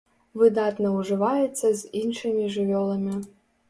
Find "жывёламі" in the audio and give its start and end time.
2.59-3.25